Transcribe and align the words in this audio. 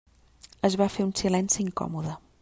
Es 0.69 0.77
va 0.81 0.87
fer 0.95 1.05
un 1.09 1.13
silenci 1.21 1.63
incòmode. 1.67 2.17